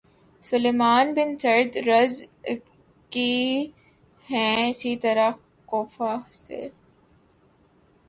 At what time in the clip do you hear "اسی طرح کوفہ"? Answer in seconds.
4.69-6.17